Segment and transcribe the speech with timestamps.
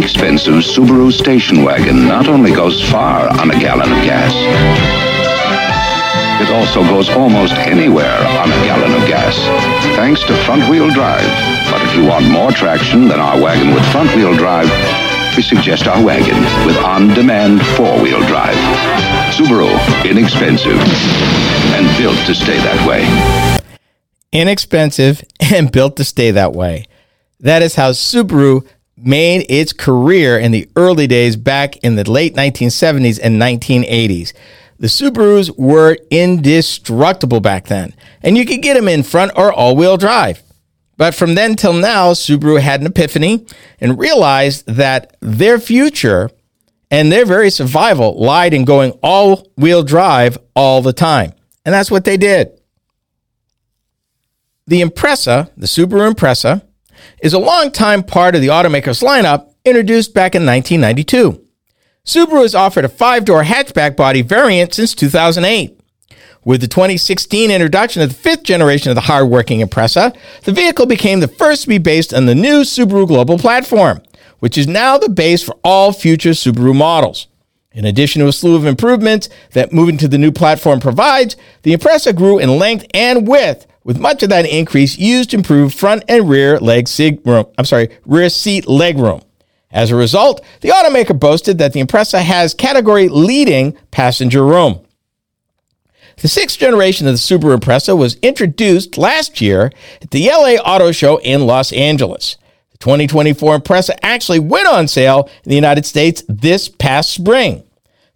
[0.00, 4.32] inexpensive Subaru station wagon not only goes far on a gallon of gas,
[6.40, 9.36] it also goes almost anywhere on a gallon of gas,
[9.96, 11.28] thanks to front-wheel drive.
[11.70, 14.70] But if you want more traction than our wagon with front-wheel drive,
[15.36, 18.56] we suggest our wagon with on-demand four-wheel drive.
[19.36, 19.68] Subaru,
[20.10, 20.80] inexpensive
[21.76, 23.04] and built to stay that way.
[24.32, 26.86] Inexpensive and built to stay that way.
[27.38, 28.66] That is how Subaru
[29.02, 34.32] made its career in the early days back in the late 1970s and 1980s.
[34.78, 39.76] The Subarus were indestructible back then, and you could get them in front or all
[39.76, 40.42] wheel drive.
[40.96, 43.46] But from then till now, Subaru had an epiphany
[43.80, 46.30] and realized that their future
[46.90, 51.32] and their very survival lied in going all wheel drive all the time.
[51.64, 52.50] And that's what they did.
[54.66, 56.62] The Impreza, the Subaru Impreza,
[57.22, 61.44] is a long-time part of the automaker's lineup introduced back in 1992.
[62.04, 65.78] Subaru has offered a five door hatchback body variant since 2008.
[66.44, 71.20] With the 2016 introduction of the fifth generation of the hard-working Impreza, the vehicle became
[71.20, 74.00] the first to be based on the new Subaru Global platform,
[74.38, 77.26] which is now the base for all future Subaru models.
[77.72, 81.76] In addition to a slew of improvements that moving to the new platform provides, the
[81.76, 86.04] Impreza grew in length and width, with much of that increase used to improve front
[86.08, 86.88] and rear leg
[87.24, 87.46] room.
[87.56, 89.22] I'm sorry, rear seat leg room.
[89.72, 94.80] As a result, the automaker boasted that the Impreza has category leading passenger room.
[96.20, 99.72] The sixth generation of the Subaru Impreza was introduced last year
[100.02, 102.36] at the LA Auto Show in Los Angeles.
[102.72, 107.62] The 2024 Impreza actually went on sale in the United States this past spring.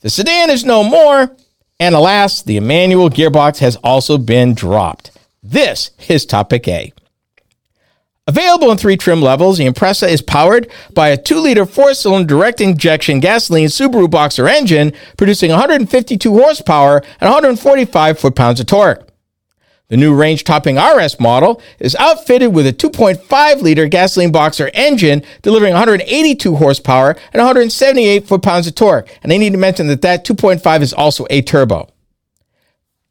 [0.00, 1.34] The sedan is no more,
[1.80, 5.10] and alas, the manual gearbox has also been dropped.
[5.46, 6.90] This is Topic A.
[8.26, 12.26] Available in three trim levels, the Impreza is powered by a 2 liter 4 cylinder
[12.26, 19.06] direct injection gasoline Subaru Boxer engine, producing 152 horsepower and 145 foot pounds of torque.
[19.88, 25.22] The new range topping RS model is outfitted with a 2.5 liter gasoline boxer engine,
[25.42, 29.10] delivering 182 horsepower and 178 foot pounds of torque.
[29.22, 31.90] And I need to mention that that 2.5 is also a turbo.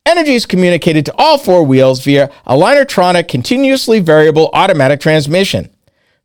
[0.05, 5.69] Energy is communicated to all four wheels via a Lineartronic continuously variable automatic transmission.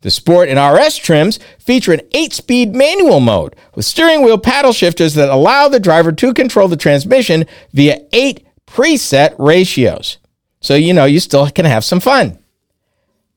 [0.01, 4.73] The Sport and RS trims feature an 8 speed manual mode with steering wheel paddle
[4.73, 10.19] shifters that allow the driver to control the transmission via 8 preset ratios.
[10.61, 12.39] So, you know, you still can have some fun.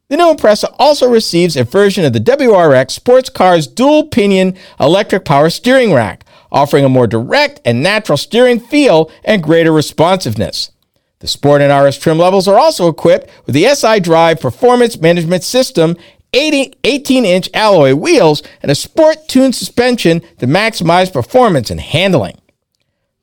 [0.10, 5.24] The new Impreza also receives a version of the WRX sports car's dual pinion electric
[5.24, 10.72] power steering rack offering a more direct and natural steering feel and greater responsiveness.
[11.20, 15.44] The Sport and RS trim levels are also equipped with the SI Drive Performance Management
[15.44, 15.96] System
[16.34, 22.38] 18 inch alloy wheels and a sport tuned suspension to maximize performance and handling.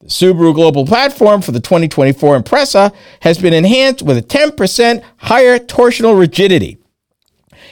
[0.01, 5.59] The Subaru Global platform for the 2024 Impreza has been enhanced with a 10% higher
[5.59, 6.78] torsional rigidity,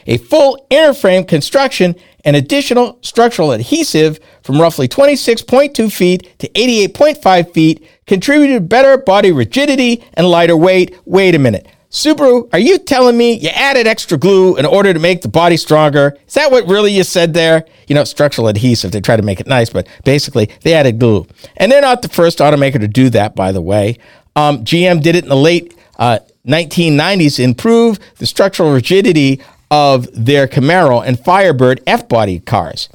[0.06, 1.94] a full inner frame construction,
[2.25, 10.05] and additional structural adhesive from roughly 26.2 feet to 88.5 feet contributed better body rigidity
[10.15, 10.99] and lighter weight.
[11.05, 11.69] Wait a minute.
[11.89, 15.56] Subaru, are you telling me you added extra glue in order to make the body
[15.56, 16.19] stronger?
[16.27, 17.65] Is that what really you said there?
[17.87, 21.27] You know, structural adhesive, they try to make it nice, but basically they added glue.
[21.56, 23.99] And they're not the first automaker to do that, by the way.
[24.34, 29.41] Um, GM did it in the late uh, 1990s, improve the structural rigidity
[29.71, 32.88] of their Camaro and Firebird F body cars.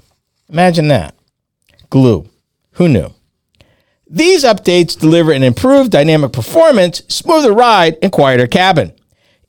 [0.49, 1.15] Imagine that.
[1.89, 2.29] Glue.
[2.73, 3.13] Who knew?
[4.09, 8.93] These updates deliver an improved dynamic performance, smoother ride, and quieter cabin.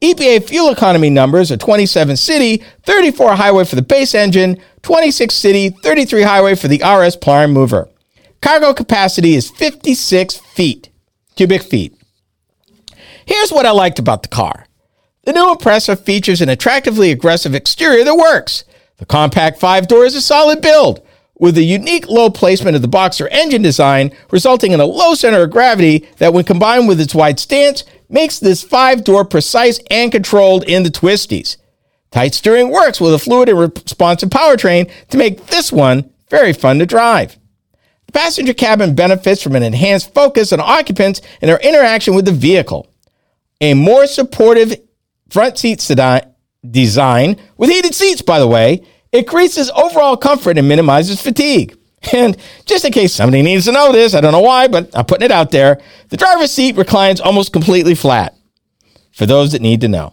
[0.00, 5.70] EPA fuel economy numbers are 27 city, 34 highway for the base engine, 26 city,
[5.70, 7.88] 33 highway for the RS Prime Mover.
[8.40, 10.90] Cargo capacity is 56 feet,
[11.36, 11.96] cubic feet.
[13.26, 14.66] Here's what I liked about the car.
[15.24, 18.64] The new Impreza features an attractively aggressive exterior that works.
[18.96, 21.00] The compact five door is a solid build,
[21.38, 25.42] with a unique low placement of the Boxer engine design, resulting in a low center
[25.42, 30.10] of gravity that, when combined with its wide stance, makes this five door precise and
[30.10, 31.56] controlled in the twisties.
[32.10, 36.80] Tight steering works with a fluid and responsive powertrain to make this one very fun
[36.80, 37.38] to drive.
[38.06, 42.32] The passenger cabin benefits from an enhanced focus on occupants and their interaction with the
[42.32, 42.92] vehicle.
[43.60, 44.74] A more supportive
[45.32, 45.78] front seat
[46.70, 51.76] design with heated seats, by the way, increases overall comfort and minimizes fatigue.
[52.12, 52.36] And
[52.66, 55.24] just in case somebody needs to know this, I don't know why, but I'm putting
[55.24, 55.80] it out there.
[56.08, 58.36] The driver's seat reclines almost completely flat
[59.12, 60.12] for those that need to know.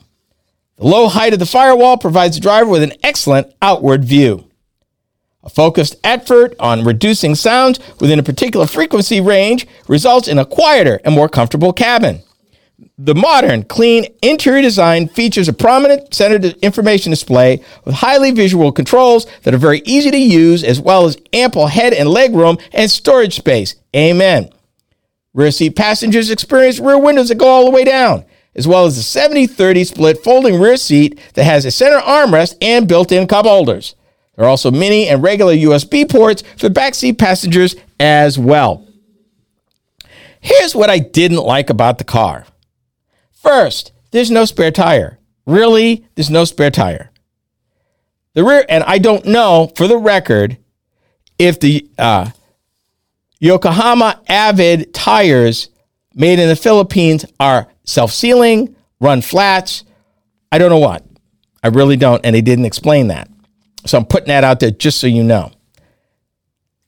[0.78, 4.46] The low height of the firewall provides the driver with an excellent outward view.
[5.44, 11.02] A focused effort on reducing sounds within a particular frequency range results in a quieter
[11.04, 12.22] and more comfortable cabin.
[12.98, 19.26] The modern, clean interior design features a prominent center information display with highly visual controls
[19.44, 22.92] that are very easy to use, as well as ample head and leg room and
[22.92, 23.76] storage space.
[23.96, 24.50] Amen.
[25.34, 28.98] Rear seat passengers experience rear windows that go all the way down, as well as
[28.98, 33.28] the 70 30 split folding rear seat that has a center armrest and built in
[33.28, 33.96] cup holders.
[34.36, 38.88] There are also mini and regular USB ports for backseat passengers as well.
[40.42, 42.46] Here's what I didn't like about the car.
[43.42, 45.18] First, there's no spare tire.
[45.46, 47.10] Really, there's no spare tire.
[48.34, 50.58] The rear, and I don't know for the record
[51.38, 52.32] if the uh,
[53.40, 55.70] Yokohama Avid tires
[56.14, 59.86] made in the Philippines are self sealing, run flats.
[60.52, 61.06] I don't know what.
[61.64, 63.30] I really don't, and they didn't explain that.
[63.86, 65.52] So I'm putting that out there just so you know.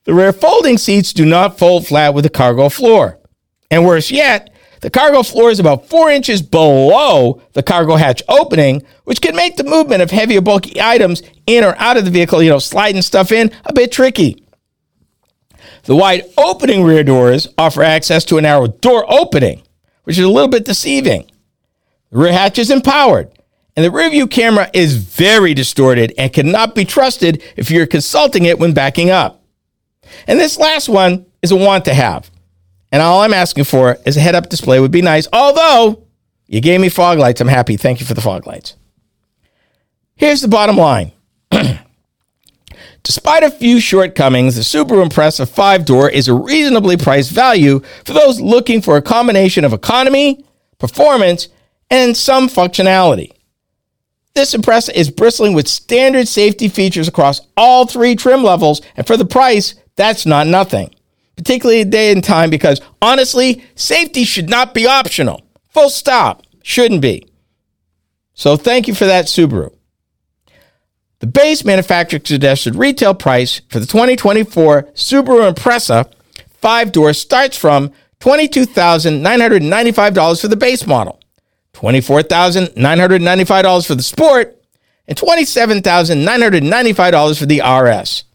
[0.03, 3.19] The rear folding seats do not fold flat with the cargo floor.
[3.69, 8.83] And worse yet, the cargo floor is about four inches below the cargo hatch opening,
[9.03, 12.41] which can make the movement of heavy bulky items in or out of the vehicle,
[12.41, 14.43] you know, sliding stuff in, a bit tricky.
[15.83, 19.61] The wide opening rear doors offer access to a narrow door opening,
[20.03, 21.29] which is a little bit deceiving.
[22.09, 23.31] The rear hatch is empowered,
[23.75, 28.45] and the rear view camera is very distorted and cannot be trusted if you're consulting
[28.45, 29.43] it when backing up.
[30.25, 32.30] And this last one is a want to have.
[32.91, 35.27] And all I'm asking for is a head up display would be nice.
[35.31, 36.03] Although
[36.47, 37.77] you gave me fog lights, I'm happy.
[37.77, 38.75] Thank you for the fog lights.
[40.15, 41.13] Here's the bottom line.
[43.03, 48.13] Despite a few shortcomings, the Subaru Impreza 5 door is a reasonably priced value for
[48.13, 50.45] those looking for a combination of economy,
[50.77, 51.47] performance,
[51.89, 53.31] and some functionality.
[54.35, 59.17] This Impreza is bristling with standard safety features across all three trim levels, and for
[59.17, 60.93] the price, that's not nothing
[61.41, 65.41] particularly a day and time, because honestly, safety should not be optional.
[65.69, 66.43] Full stop.
[66.61, 67.27] Shouldn't be.
[68.35, 69.73] So thank you for that, Subaru.
[71.19, 76.11] The base manufacturer suggested retail price for the 2024 Subaru Impreza
[76.59, 81.19] five door starts from $22,995 for the base model,
[81.73, 84.55] $24,995 for the Sport,
[85.07, 88.25] and $27,995 for the RS.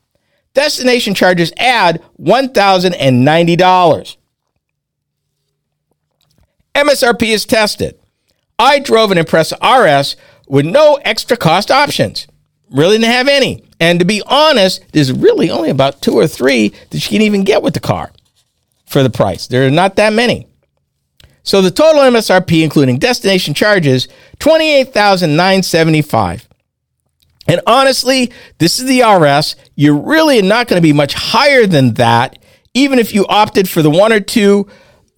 [0.56, 4.16] Destination charges add $1,090.
[6.74, 7.98] MSRP is tested.
[8.58, 10.16] I drove an Impreza RS
[10.48, 12.26] with no extra cost options.
[12.70, 13.64] Really didn't have any.
[13.78, 17.44] And to be honest, there's really only about two or three that you can even
[17.44, 18.10] get with the car
[18.86, 19.48] for the price.
[19.48, 20.48] There are not that many.
[21.42, 24.08] So the total MSRP, including destination charges,
[24.38, 26.48] twenty-eight thousand nine seventy-five.
[27.48, 29.56] And honestly, this is the RS.
[29.74, 32.38] You're really not going to be much higher than that,
[32.74, 34.68] even if you opted for the one or two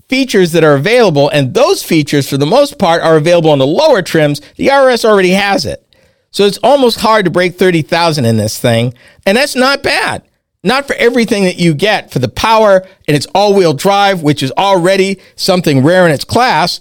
[0.09, 1.29] features that are available.
[1.31, 4.41] And those features, for the most part, are available on the lower trims.
[4.57, 5.85] The RS already has it.
[6.31, 8.95] So it's almost hard to break 30,000 in this thing.
[9.27, 10.23] And that's not bad.
[10.63, 14.43] Not for everything that you get for the power and its all wheel drive, which
[14.43, 16.81] is already something rare in its class.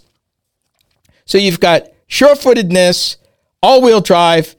[1.26, 3.18] So you've got sure footedness,
[3.62, 4.56] all wheel drive,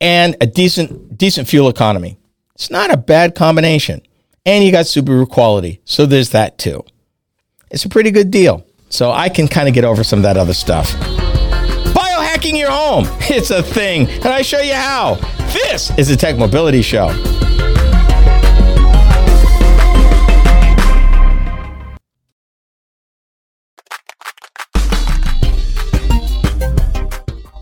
[0.00, 2.18] and a decent decent fuel economy.
[2.54, 4.02] It's not a bad combination.
[4.44, 5.80] And you got Subaru quality.
[5.84, 6.84] So there's that too.
[7.70, 8.64] It's a pretty good deal.
[8.88, 10.92] So I can kind of get over some of that other stuff.
[11.92, 13.06] Biohacking your home.
[13.28, 14.08] It's a thing.
[14.08, 15.16] And I show you how.
[15.52, 17.08] This is the Tech Mobility Show.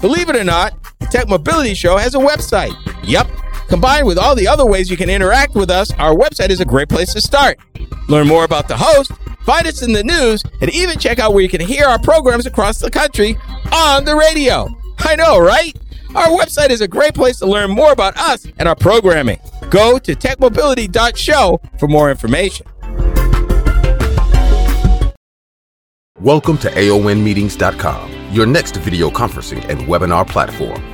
[0.01, 0.75] Believe it or not,
[1.15, 2.75] Tech Mobility Show has a website.
[3.05, 3.29] Yep.
[3.69, 6.65] Combined with all the other ways you can interact with us, our website is a
[6.65, 7.57] great place to start.
[8.09, 9.13] Learn more about the host,
[9.45, 12.47] find us in the news, and even check out where you can hear our programs
[12.47, 13.39] across the country
[13.73, 14.67] on the radio.
[14.99, 15.73] I know, right?
[16.17, 19.39] Our website is a great place to learn more about us and our programming.
[19.71, 22.67] Go to techmobility.show for more information.
[26.19, 30.94] Welcome to AONmeetings.com your next video conferencing and webinar platform.